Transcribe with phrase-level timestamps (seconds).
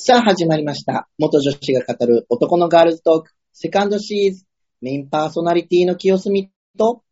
[0.00, 1.08] さあ始まりました。
[1.18, 4.46] 元女子が語る男のガールズトーク、セカンドシーズン、
[4.80, 7.02] メインパーソナリティの清澄と、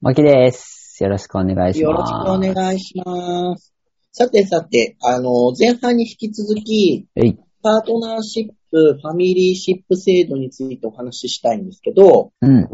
[0.00, 1.02] マキです。
[1.04, 1.80] よろしくお願いします。
[1.80, 3.72] よろしくお願いします。
[4.10, 7.06] さてさて、あの、前半に引き続き。
[7.62, 12.68] パートナーシップ、ファミリーシップ制度についてお話ししたいんですけど、うん。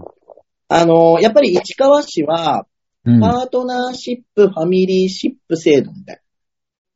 [0.69, 2.67] あの、やっぱり市川市は、
[3.05, 3.21] うん。
[3.21, 6.21] パートナーシップ、ファミリーシップ制度みたい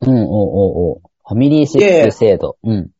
[0.00, 0.10] な。
[0.10, 2.58] うん、おうおうおうファミリーシップ制度。
[2.62, 2.90] うん。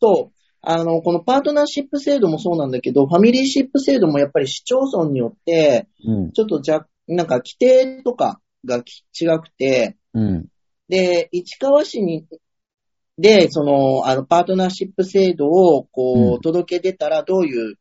[0.00, 0.30] と、
[0.62, 6.32] あの、このパートナーシップ制度もそうなんだけど、ファミリーシップ制度もやっぱり市町村によって、うん。
[6.32, 10.46] ちょっとじゃ、なんか規定とかがき違くて、うん。
[10.88, 12.26] で、市川市に、
[13.18, 17.76] で、その、あの、パートナーシップ制度を、こうんう、届け出たらどういう、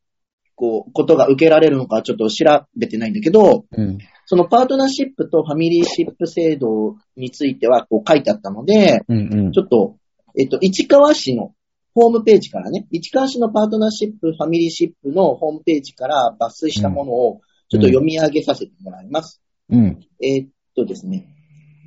[0.56, 3.98] こう、ことが受けられるのかちょっと調べてないんだけど、うん。
[4.26, 9.18] そのパートナーシップとファミリーシップ制度については、こう書いてあったので、うん。
[9.18, 9.98] うんちょっと、
[10.38, 11.54] えっと、市川市の
[11.94, 19.42] ホームページからね、市川市のパートナーシップ、ファミリーシップのホームページから抜粋したものを、ちょっと読み上げさせてもらいます。
[19.70, 20.00] うん。
[20.22, 21.28] えーっとですね、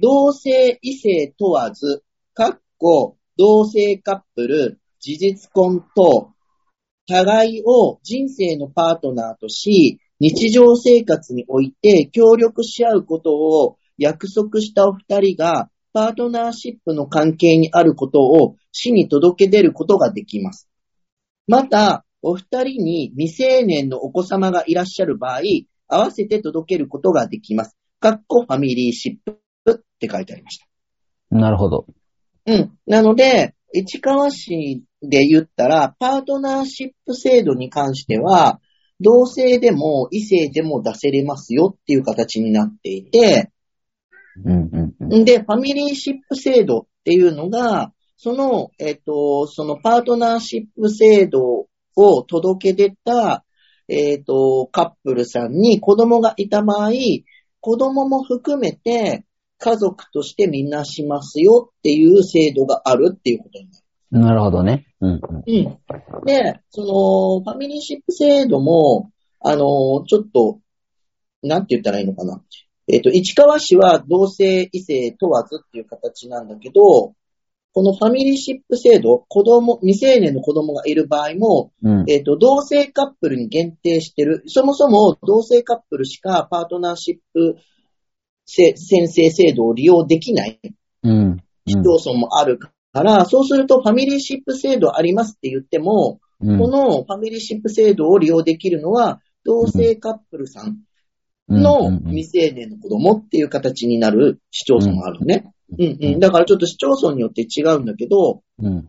[0.01, 6.31] 同性異性問わず、かっこ同性カップル、事実婚と、
[7.09, 20.69] 互いを人生のパートナーとし、日常生活において協力し合うことを約束したお二人が、パートナーシップの関係にあることを市に届け出ることができます。
[21.47, 25.41] また、お二人に未成年のお子様がいらっしゃる場合、
[25.89, 27.77] 合わせて届けることができます。
[28.01, 29.33] かっこファミリーシッ
[29.65, 30.67] プって書いてありました。
[31.31, 31.87] なるほど。
[32.47, 32.73] うん。
[32.87, 38.61] なので、市川市で言ったら、パートナーシップ制度に関しては、
[39.01, 43.51] 同性でも異性でも出せれますよっていう形になっていて、
[44.45, 44.53] うん。
[44.53, 44.95] うん。
[45.01, 45.21] うん。
[45.23, 53.45] んで、ファミリーシップ制度っていうのが、その、えっ、と、そのパートナーシップ制度を届け出た、
[53.89, 56.91] えっ、と、カップルさんに子供がいた場合、
[57.61, 59.25] 子供も含めて
[59.59, 63.86] 家族としてみなしますよっていう制度があるっていうことになる。
[64.11, 64.87] なるほどね。
[65.01, 65.21] うん。
[65.23, 65.79] うん。
[66.25, 70.61] で、その、ファミリーシップ制度も、あの、ちょっと、
[71.43, 72.43] なんて言ったらいいのかな。
[72.89, 77.15] えっ、と、市川市は同性異性問わずっていう形なんだけど、
[77.73, 82.05] このファミリーシップ制度、子供、未成年の子供がいる場合も、うん。
[82.09, 84.45] えっ、と、同性カップルに限定してる。
[84.47, 87.57] そもそも同性カップルしかパートナーシップ
[88.47, 90.61] せ宣誓制度を利用できない
[91.03, 91.43] うん。
[91.67, 96.59] 市町村もあるから、そうするとファミリーシップ制度ありますって言っても、うん。
[96.59, 100.79] このファミリーシップ制度を利用できるのは、同性カップルさん
[101.49, 105.53] の未成年の子供っていう形になる市町村もあるのね。
[105.79, 106.21] うんうん。
[106.21, 108.89] だからちょっと市町村によって違うんだけど、うん。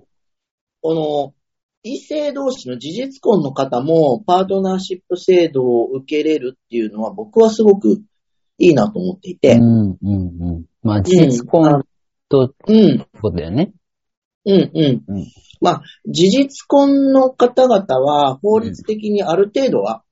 [0.81, 1.33] この
[1.83, 8.01] 異性同士の事実婚の方もパートナーシップ制度を受けれるっていうのは僕はすごく
[8.57, 9.53] いいなと思っていて。
[9.53, 9.89] うん。
[9.91, 9.97] うん。
[10.01, 10.15] う
[10.59, 10.65] ん。
[10.81, 11.83] まあ、事実婚
[12.29, 13.05] と、うん。
[13.21, 13.73] ことだよね。
[14.47, 15.03] うんうん。
[15.07, 15.25] うん
[15.59, 20.03] まあ、事実婚の方々は法律的にある程度は、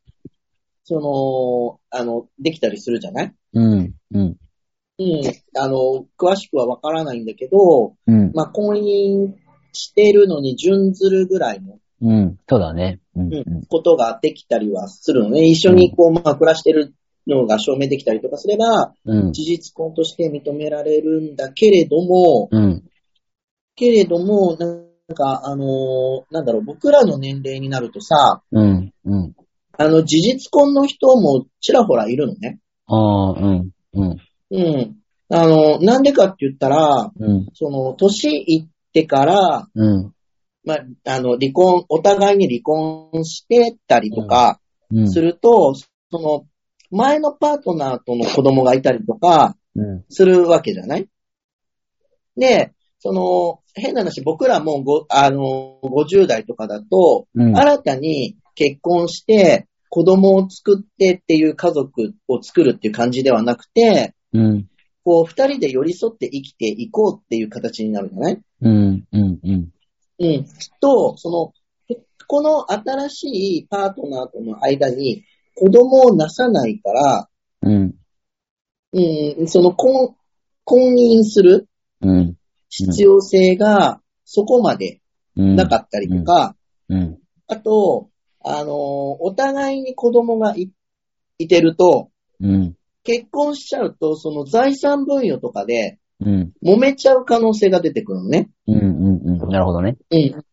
[0.84, 3.34] その、あの、できたりするじゃない？
[3.54, 3.94] うん。
[4.12, 4.38] うん。
[4.98, 5.22] うん。
[5.58, 8.32] あの、詳しくはわからないんだけど、うん。
[8.34, 9.34] まあ、婚姻
[9.72, 12.40] してるのに準ずるぐらいのうん。
[12.50, 13.00] そうだね。
[13.16, 13.34] うん。
[13.34, 15.46] うんことができたりはするのね。
[15.46, 16.94] 一緒にこう、まあ、暮らしてる
[17.28, 19.32] のが証明できたりとかすれば、うん。
[19.32, 22.84] 事実婚として認められるんだけれども、うん。
[23.76, 28.94] けれども、なんか、あのーなんだろう、僕らの年齢になるとさ、うん。
[29.06, 29.36] うん。
[29.78, 32.60] あの、事実婚の人もちらほらいるのね。
[32.88, 33.70] ああ、うん。
[33.94, 34.18] うん。
[34.52, 34.96] うん。
[35.30, 37.48] あの、なんでかって言ったら、うん。
[37.54, 40.14] その、年いってから、うん。
[40.64, 44.60] まあ、あの、離婚、お互いに離婚してたりとか
[44.92, 45.12] うん。
[45.12, 46.46] すると、その、
[46.92, 50.06] 前のパートナーとの子供がいたりとかうん。
[50.10, 51.10] するわけじゃない？
[52.38, 52.74] で、
[53.06, 57.56] その、変な話、僕らもご、あの、50代とかだと、うん。
[57.56, 64.68] 新たに結婚して、子供を作ってっていう家族を作るっていう感じではなくて、うん。
[65.04, 68.42] こう、二人で寄り添って生きていこうっていう形になるじゃない？
[68.62, 69.06] うん。
[69.12, 69.40] うん。
[69.44, 69.70] うん。
[70.18, 70.46] うん。
[70.82, 75.24] と、その、この新しいパートナーとの間に
[75.54, 77.30] 子供をなさないから、
[77.62, 77.94] うん。
[78.94, 80.16] うん、その婚、
[80.64, 81.68] 婚姻する？
[82.02, 82.36] うん。
[82.78, 85.02] 必要性がそこまで
[85.38, 85.56] うん。
[85.56, 86.56] なかったりとか、
[86.90, 87.20] うん。
[87.48, 88.10] あと、
[88.44, 90.72] あの、お互いに子供がい
[91.38, 92.76] いてると、うん。
[93.04, 96.54] 結婚しちゃうと、その財産分与とかで、うん。
[96.64, 98.50] 揉めちゃう可能性が出てくるのね。
[98.68, 99.50] うんうんうん。
[99.50, 99.98] なるほどね。
[100.10, 100.44] うん。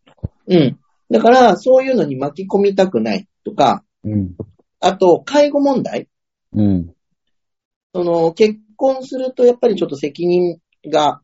[0.48, 0.78] うん。
[1.10, 4.34] だから、そういうのに巻き込みたくないとか、うん。
[4.80, 6.08] あと、介護問題
[6.52, 6.92] うん。
[7.94, 11.21] その、結婚するとやっぱりちょっと責任が、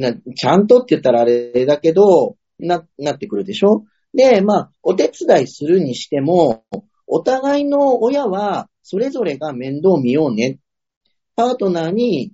[0.00, 3.84] な、ちゃんとって言ったらあれだけど、な、なってくるでしょ？
[4.14, 6.64] で、まあ、お手伝いするにしても、
[7.06, 10.58] お互いの親は、それぞれが面倒見ようね。
[11.34, 12.32] パートナーに、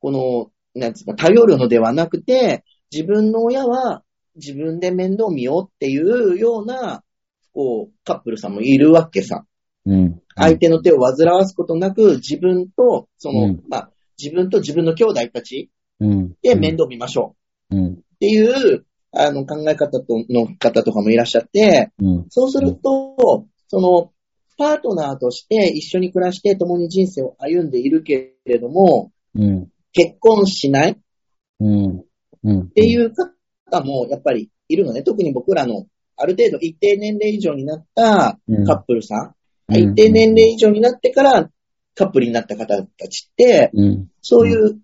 [0.00, 0.50] この、
[0.80, 4.02] なんつうか、頼るのではなくて、自分の親は
[4.36, 7.02] 自分で面倒見ようっていうような、
[7.52, 9.44] こう、カップルさんもいるわけさ。
[9.86, 10.20] うん。
[10.36, 13.90] 相手の手を煩わすことなく、自分と、その、うんまあ、
[14.20, 16.34] 自分と自分の兄弟たちうん。
[16.42, 17.36] で面倒見ましょ
[17.70, 17.92] ううん。
[17.94, 22.26] っていう、あの、考え方との方とかもいらっしゃって、うん。
[22.28, 24.12] そうすると、その、
[24.56, 29.68] パートナーとして一緒に暮らして共に人生を歩んでいるけれども、うん。
[29.92, 30.96] 結婚しないっ
[31.60, 32.04] うん。
[32.44, 32.60] うん。
[32.62, 35.02] っていう方もやっぱりいるのね。
[35.02, 35.86] 特に僕らの
[36.16, 39.34] ある程度一定年齢以上になったうんカップルさん、うん
[39.70, 41.50] 一定年齢以上になってから
[41.94, 44.08] カップルになった方たちって、うん。
[44.22, 44.78] そういう、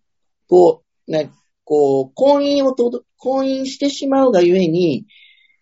[0.46, 1.30] こう、ね、
[1.64, 5.06] こう、婚姻をとど、婚姻してしまうがゆえに、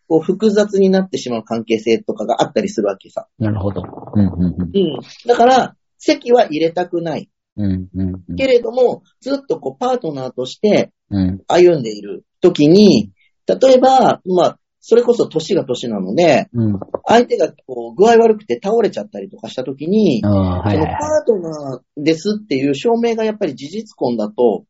[0.09, 3.29] こう、複雑になってしまう関係性とかがあったりするわけさ。
[3.39, 3.83] なるほど。
[4.15, 4.27] うん。
[4.27, 4.63] うん。
[4.63, 5.01] うん。
[5.27, 7.31] だから、席は入れたくない。
[7.57, 7.89] うん。
[7.95, 8.37] うん。
[8.37, 11.43] けれども、ずっとこう、パートナーとしてうん。
[11.47, 13.13] 歩んでいる時に、
[13.47, 16.81] 例えば、まあ、それこそ年が年なので、うん。
[17.07, 24.65] 相手がこう具合悪くて倒れちゃったりとかした時に、ああ、はいそのパートナーですっていう証明がやっぱり事実婚だと、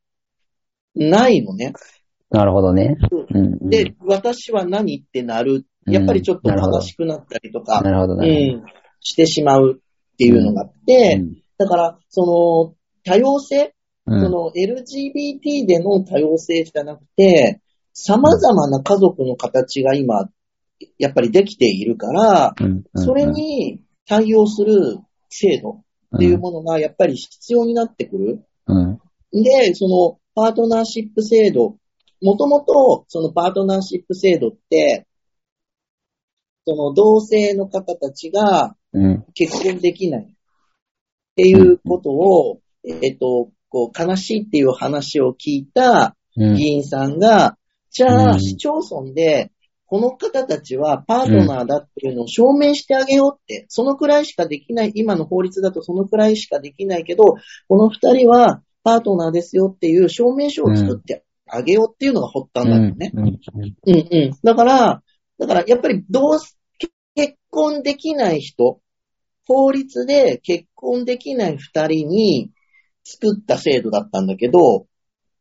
[0.94, 1.72] ないのね。
[2.32, 2.36] い。
[2.36, 2.96] なるほどね。
[3.30, 3.68] うん。
[3.68, 5.66] で、私は何ってなる。
[5.86, 8.64] やっぱりちょっと悲しくなったりとか、なるほど、うなるん、
[9.00, 11.20] してしまうっていうのがあって。
[11.58, 12.74] だから、その、
[13.04, 13.74] 多様性、
[14.06, 14.20] うん。
[14.20, 17.60] その LGBT での多様性じゃなくて、
[17.92, 20.28] 様々な家族の形が今、
[20.98, 24.98] やっぱりできているから、うん、うんそれ、に対応する
[25.28, 25.82] 制度
[26.16, 28.44] っていうものがやっぱり必要になってくる。
[28.66, 28.98] うん。
[29.32, 31.76] で、そのパートナーシップ制度、
[32.20, 35.06] もともとそのパートナーシップ制度って、
[36.66, 39.24] その同性の方たちがうん。
[39.34, 40.26] 結婚できないっ
[41.34, 46.54] ていうことを、えっと、こう悲しいっていう話を聞いたうん。
[46.54, 47.56] 議員さんが、
[47.90, 49.50] じゃうんあ市町村で
[49.92, 57.34] この方たちはパートナーだっていうのを証明してあげようって、そのくらいしかできない、今の法律だとそのくらいしかできないけど、
[57.68, 63.12] この二人はパートナーですよっていう証明書を作ってあげようっていうのが発端だよね。
[63.14, 63.24] うん。
[63.24, 63.38] うん。
[63.86, 64.30] うんうん。
[64.42, 65.02] だから、
[65.38, 66.58] だからやっぱりどうす、
[67.14, 68.80] 結婚できない人、
[69.46, 72.50] 法律で結婚できない二人に
[73.04, 74.86] 作った制度だったんだけど、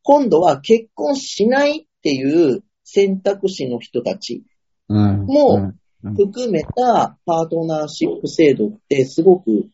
[0.02, 4.44] 今度は結婚しないっていう選択肢の人たち
[4.88, 5.24] うん。
[5.26, 5.74] も
[6.04, 9.68] うん、含めたパートナーシップ制度ってすごく、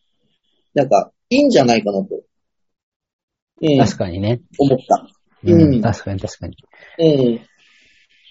[0.73, 2.21] なんか、いいんじゃないかなと。
[3.61, 4.41] うん、確かにね。
[4.57, 5.07] 思った。
[5.43, 5.81] ううんん。
[5.81, 6.57] 確かに確かに。
[6.99, 7.39] うん。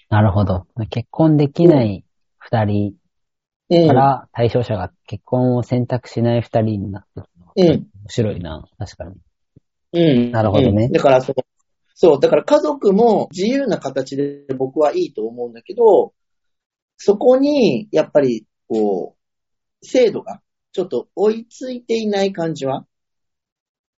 [0.09, 0.65] なるほど。
[0.89, 2.03] 結婚できない
[2.37, 2.93] 二人
[3.69, 3.87] うん。
[3.87, 7.67] から対象者が結婚を選択しない二人になってるのはうん。
[7.67, 8.67] 面白いな。
[8.77, 9.15] 確かに。
[9.93, 10.31] うん。
[10.31, 11.43] なるほどねうんだからその、
[11.93, 16.13] そう、だから家族も自由な形で僕はいいと思うんだけど、
[16.97, 19.15] そこに、やっぱり、こ
[19.81, 20.41] う、制度が
[20.73, 22.85] ちょっと追いついていない感じは、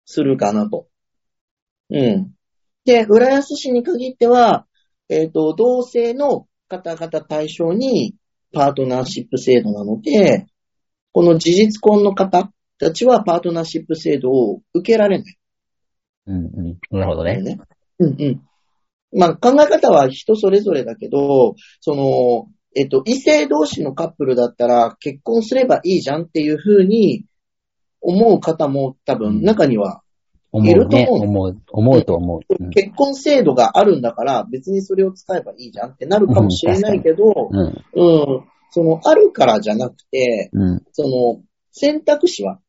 [0.05, 0.87] するかなと。
[1.91, 2.31] うん。
[2.85, 4.65] で、浦安市に限っては、
[5.09, 8.15] えっ、と、同性の方々対象に
[8.53, 10.47] パートナーシップ制度なので、
[11.11, 15.37] この事実婚の方たちはパートナーシップ制度を受けられない。
[16.27, 16.47] うんう
[16.93, 16.97] ん。
[16.97, 17.41] なるほどね。
[17.41, 17.59] ね。
[17.99, 18.41] うんうん。
[19.13, 27.25] まあ考え方は人それぞれだけど、その、えっと、異性同士のカップルだったら結婚すればいいじゃんっていうふうに
[27.99, 30.00] 思う方も多分中には、
[30.51, 31.07] 思うね。
[31.09, 32.03] 思う思う。
[32.03, 32.39] と思う。
[32.59, 37.59] うん結婚制度があるんだから別にそれを使えばいいじゃんってなるかもしれないけど、うん。
[37.65, 40.81] うん、その、あるからじゃなくて、うん。
[40.91, 41.41] その、
[41.71, 42.59] 選択肢は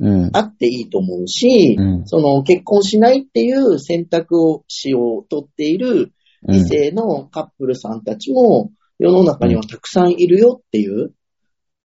[0.00, 0.30] うん。
[0.32, 2.06] あっていいと思うし、うん。
[2.06, 6.12] その結婚しないっていう選択肢を取っている
[6.48, 11.12] うん異性のカップルさんたちも世の中にはたくさんいるよっていう。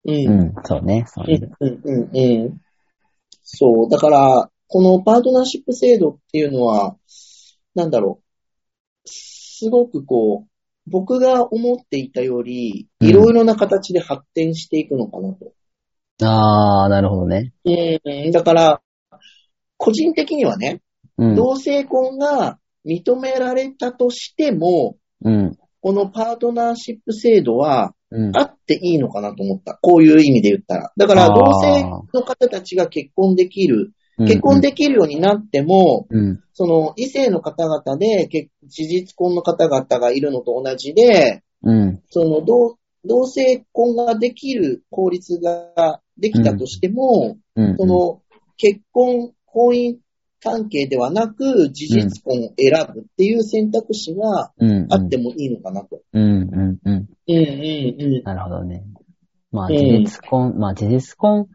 [0.06, 0.14] うん。
[0.14, 0.54] うん。
[0.64, 1.06] そうね。
[1.08, 1.40] そうね。
[1.60, 2.62] うん、うん、うん、うん。
[3.44, 3.90] そう。
[3.90, 6.96] だから、このパートナーシップ制度っていうのは、
[7.76, 8.24] なんだろう。
[9.06, 10.50] すごくこう、
[10.90, 15.54] 僕が思っていたより、うんいろいろな形で発展していくのかなと。
[16.26, 17.52] ああ、なるほどね。
[17.66, 18.32] うん。
[18.32, 18.82] だから、
[19.76, 20.82] 個人的にはね、
[21.18, 21.36] うん。
[21.36, 25.58] 同性婚が認められたとしても、うん。
[25.82, 28.38] このパートナーシップ制度はうん。
[28.38, 29.78] あっていいのかなと思った。
[29.82, 30.92] こういう意味で言ったら。
[30.96, 36.44] だから同性の方たちが結婚できる、結婚できるようになっても、うん。
[36.54, 42.02] その異性の方々で結事実婚の方々がいるのと同じで、うん。
[42.10, 47.78] その同同性婚ができる法律ができたとしても、うん。
[47.78, 48.22] その
[48.58, 49.96] 結婚、婚姻
[50.42, 54.88] 関係ではなく事実婚を選ぶっていう選択肢がうん。
[54.90, 56.02] あってもいいのかなと。
[56.14, 56.24] うん。
[56.24, 56.80] うん。
[56.84, 57.10] うん。
[57.28, 58.24] うんうんうん。
[58.24, 58.84] なるほどね。
[59.52, 61.48] まあ、うん事実婚、まあ、事実婚っ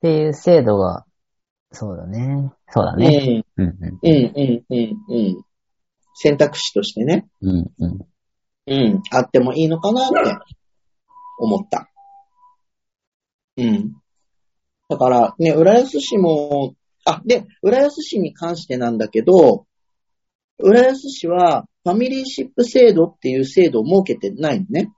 [0.00, 1.04] ていう制度が、
[1.72, 2.52] そうだね。
[2.68, 3.44] そうだね。
[3.56, 3.66] うん。
[3.66, 5.44] うんうんうんうんうん。
[6.14, 7.26] 選択肢としてね。
[7.42, 7.70] うん。
[7.78, 7.98] うん。
[8.66, 9.02] うん。
[9.12, 10.14] あってもいいのかなって
[11.38, 11.90] 思った。
[13.56, 13.96] うん。
[14.88, 19.66] だからね、浦安市も、あ、で、浦安市に関してなんだけど、
[20.58, 24.90] 浦安市はファミリーシップ制度っていう制度を設けてないのね。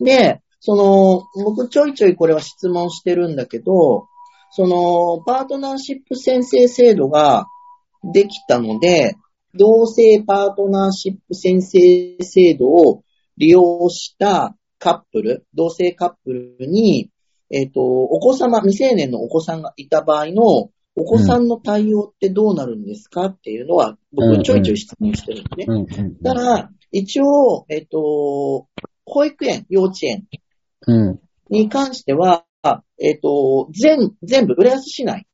[0.00, 4.08] で、その、僕ちょいちょいこれは質問してるんだけど、
[4.54, 7.46] その、パートナーシップ宣誓制度が
[8.12, 9.16] できたので、
[9.54, 13.02] 同性パートナーシップ宣誓制度を
[13.36, 17.10] 利用したカップル、同性カップルに、
[17.50, 25.64] えっ、と、お子様、未成年のお子さんがいた場合の、お子さんの対応ってどうなるんですかっていうのは、うん僕ちょいちょい質問してるんでね。
[25.66, 25.76] うん。
[25.80, 26.20] うん。
[26.20, 28.66] だから、一応、えっ、と、
[29.06, 30.26] 保育園、幼稚園
[30.86, 31.20] うん。
[31.48, 32.44] に関しては、
[32.98, 35.26] えっ、と、全、全部、浦安市内、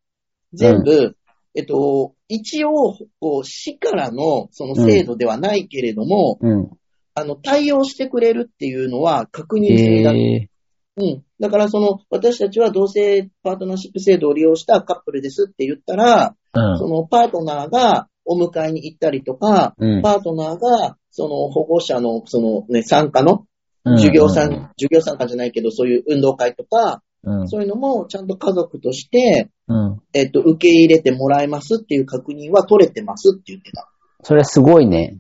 [0.55, 1.17] 全部、
[1.55, 6.71] えっと、一応、こう、市からの、その制度ではないけれども、うん。
[7.15, 10.13] あの、対応してくれるっていうのは確認済みだ。
[10.13, 10.49] え
[10.97, 11.25] うん。
[11.41, 16.77] だから、その、私たちは同性パートナーシップ制度を利用したカップルですって言ったら、ー。
[16.77, 19.91] その、パートナーがお迎えに行ったりとか、うん。
[19.97, 20.03] うん。
[20.03, 23.45] パートナーが、その、保護者の、そのね、参加の、
[23.85, 27.49] うん授業参、授業参加じゃないけど、そういう運動会とか、うん。
[27.49, 30.01] そういうのもちゃんと家族として、うん。
[30.13, 33.91] えっと、受け入れてもらえますっていう確認は取れてますって言ってた。
[34.23, 35.19] それすごいね。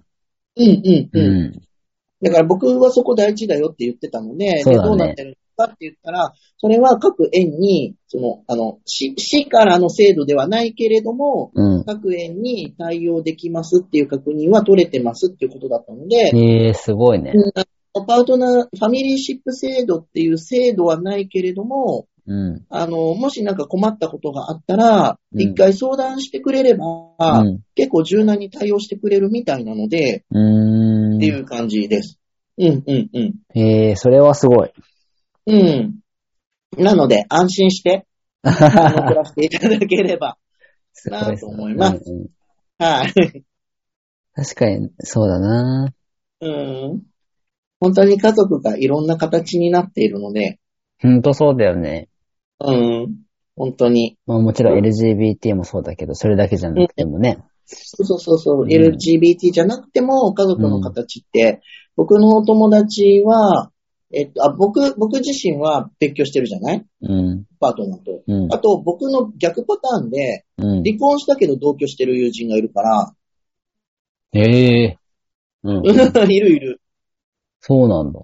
[0.56, 1.42] うんうんううん。
[1.44, 1.62] ん。
[2.20, 11.84] だから僕はそこ大事だよって言ってたので、そうだねでどうなってるのかって言ったら、それは各園に、その、あの、市、市からの制度ではないけれども、うん。
[11.84, 17.32] 各園に対応できますっていう確認は取れてますっていうことだったので、ええ、すごいね。
[18.04, 22.66] パートナー、ファミリーシップ制度っていう制度はないけれども、うん。
[22.68, 26.84] あの、もしなんか困ったことがあったら、うん一回相談してくれれば、
[27.18, 27.60] うん。
[27.74, 31.16] 結構柔軟に対応してくれるみたいなので、うーん。
[31.16, 32.18] っていう感じです。
[32.58, 33.34] うん、うん、うん。
[33.54, 34.72] ええ、それはすごい。
[35.46, 36.00] うん。
[36.76, 38.06] なので、安心して、
[38.42, 40.36] 暮らしていただければ。
[41.10, 42.28] なと思いますうんうん
[42.80, 43.12] はい。
[44.34, 45.92] 確かに、そうだな。
[46.40, 47.02] うん。
[47.80, 50.58] 本当に家族がいろんな形になっているので、
[51.00, 52.08] ほんとそうだよね。
[52.60, 53.16] うん。
[53.56, 54.18] 本当に。
[54.26, 57.38] まあもちろん LGBT もそうだけど、それだけじゃなくてもね。
[57.66, 61.60] そうそうそうそう、ん LGBT じゃなくても家族の形って、
[61.96, 63.70] 僕のお友達は、
[64.12, 66.86] えっと、あ、僕、僕自身は別居してるじゃない？
[67.02, 67.44] うん。
[67.60, 68.22] パートナーと。
[68.26, 68.52] うん。
[68.54, 70.82] あと、僕の逆パターンで、うん。
[70.82, 73.12] 離婚したけど同居してる友人がいるから、
[74.32, 74.98] ええ
[75.62, 75.84] うん。
[76.30, 76.80] いるいる。
[77.60, 78.20] そうなんだ。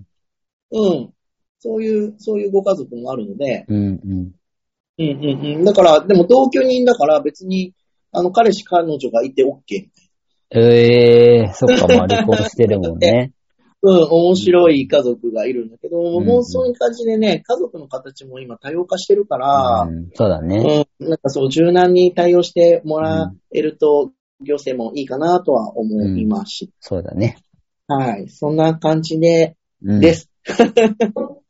[0.73, 1.12] うん。
[1.59, 4.33] そういう、そういうご家族もあるので、うん、うん。
[4.99, 5.64] うんうんうん。
[5.64, 7.73] だから、でも同居人だから別に、
[8.12, 9.88] あの、彼氏彼女がいて OK。
[10.50, 13.33] ええそっか、 まあ離婚してるもんね。
[13.83, 20.87] うん、面白い家族がいるんだけど、んもうそういう感じでね、家族の形も今多様化してるから、うん、そうだね。
[21.00, 27.37] うん、なんかそう、柔軟に対応してもらえると、行政もいいかなとは思いますし、そうだね。
[27.87, 28.29] はい。
[28.29, 30.14] そんな感じで、うん、で。
[30.14, 30.31] す。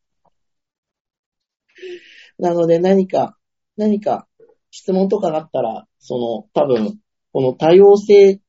[2.38, 3.36] なので何か、
[3.76, 4.26] 何か
[4.70, 6.98] 質問とかがあったら、その、多分、
[7.32, 8.40] この多様性、ん？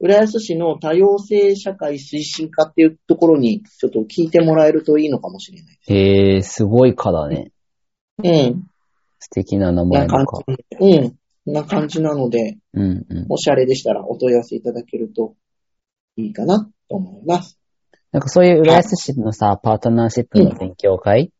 [0.00, 5.78] 浦安市の多様性社会推進課っていうところに、ちょっと聞いてもらえるといいのかもしれない。
[5.88, 7.52] ええすごい課だね。
[8.22, 8.66] うん。
[9.20, 10.42] 素敵な名前の課。
[10.46, 10.56] じ。
[10.80, 11.16] うん。
[11.46, 13.26] な感じなので、うん、うん。
[13.28, 15.36] おしゃれでしたらお問い合わせいただけると
[16.16, 17.58] いいかなと思います。
[18.12, 21.32] なんかそういう浦安市のさ、パートナーシップの勉強会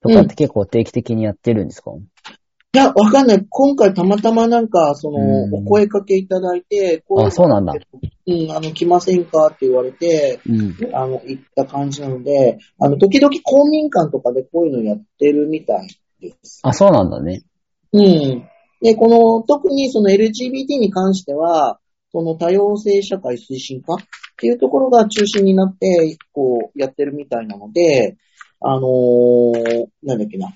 [0.00, 1.90] とかって結構定期的にやってるんですか？
[1.96, 3.46] いや、わかんない。
[3.48, 7.72] 今回たまたまなんか、その、うんお声かけいただいて、こあ、そうなんだ。
[7.72, 10.76] うん、あの、来ませんかって言われて、うん。
[10.92, 15.88] あの、行った感じなので、あの、時々公民館とかでこういうのやってるみたい
[16.20, 16.62] です。
[16.64, 17.44] あ、そうなんだね。
[17.92, 18.48] うん。
[18.82, 21.78] で、この、特にその LGBT に関しては、
[22.14, 23.96] その多様性社会推進化っ
[24.36, 28.16] ていうところが中心になって、こう、やってるみたいなので、
[28.60, 30.54] あのーなんだっけな。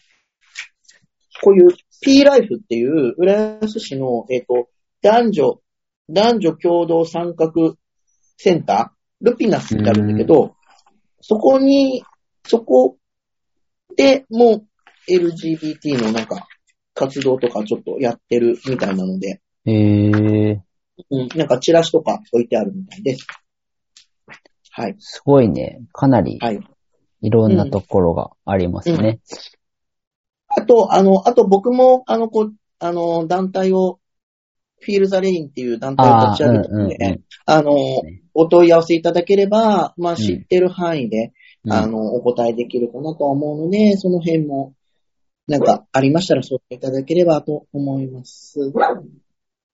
[1.43, 4.69] こういう P ライフっていう、浦安市の、えっ、と、
[5.03, 5.61] 男女、
[6.09, 7.51] 男女共同参画
[8.37, 10.55] センター、ルピナスってあるんだけど、
[11.21, 12.05] そこに、
[12.45, 12.97] そこ
[13.97, 14.65] でも
[15.09, 16.47] う LGBT のなんか
[16.95, 20.63] 活動とかちょっとやってるみたいなので、へえ、
[21.11, 23.27] うん、なんかチラシとか置いてあるみたいです。
[24.71, 24.97] はい。
[24.99, 25.81] すごいね。
[25.93, 26.61] かなりはい。
[27.21, 29.21] いろんなところがありますね。
[30.49, 33.99] あと、あの、あと僕も、あの、こう、あの、団体を、
[34.81, 41.33] フィールザレインっていう団体を立ち上げたので、うんうんうんあのね、お問い合わせいただければ、まあ、ん知ってる範囲で、
[41.65, 44.75] うんあの、お答えできるかなとは思うので、その辺も、
[45.49, 48.61] なんか、ありましたら、そういただければと思います。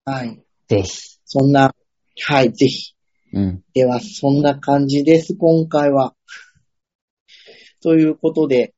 [0.05, 0.43] はい。
[0.71, 1.19] ぜひ。
[1.25, 1.75] そんな、
[2.29, 2.95] はい、ぜひ。
[3.33, 3.65] うん。
[3.75, 6.15] では、そんな感じです、今回は。
[7.83, 8.73] ということで、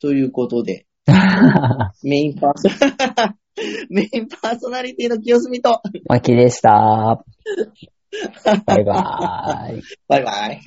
[0.00, 0.86] ということで、
[2.02, 2.68] メインパーソ、
[3.90, 6.70] メインパーソナリティの清澄と、マキでした。
[8.64, 9.82] バイバーイ。
[10.08, 10.62] バイバイ。